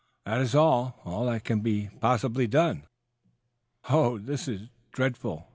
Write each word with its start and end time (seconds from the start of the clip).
That 0.25 0.41
is 0.41 0.55
all 0.55 0.99
all 1.05 1.27
that 1.27 1.43
can 1.43 1.61
possibly 2.01 2.47
be 2.47 2.51
done." 2.51 2.87
"Oh, 3.87 4.17
this 4.17 4.47
is 4.47 4.67
dreadful!" 4.91 5.47